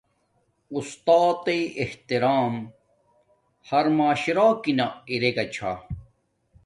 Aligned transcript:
اُستاتݵ 0.75 1.59
احترام 1.81 2.53
ہر 3.69 3.85
معاشرکن 3.97 4.79
ارگا 5.11 5.45
چھا 5.53 5.73